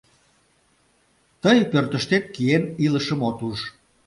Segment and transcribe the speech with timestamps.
[1.41, 3.59] Тый, пӧртыштет киен, илышым от уж.